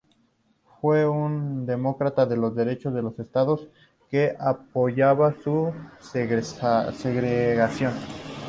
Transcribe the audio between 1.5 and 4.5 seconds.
demócrata de los Derechos de los Estados que